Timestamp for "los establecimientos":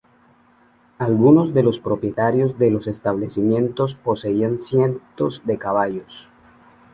2.71-3.93